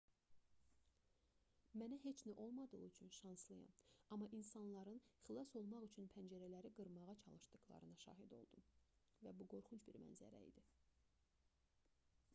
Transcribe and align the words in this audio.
mənə 1.79 1.97
heç 2.05 2.21
nə 2.29 2.33
olmadığı 2.45 2.79
üçün 2.85 3.11
şanslıyam 3.17 3.75
amma 4.15 4.29
insanların 4.37 4.97
xilas 5.27 5.53
olmaq 5.61 5.85
üçün 5.91 6.09
pəncərələri 6.15 6.71
qırmağa 6.79 7.15
çalışdıqlarına 7.25 7.97
şahid 8.05 8.33
oldum 8.39 8.63
və 9.27 9.35
bu 9.43 9.47
qorxunc 9.55 9.85
bir 9.91 10.01
mənzərə 10.07 10.41
idi 10.49 10.65